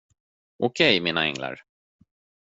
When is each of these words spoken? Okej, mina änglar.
Okej, 0.57 1.01
mina 1.01 1.25
änglar. 1.33 1.63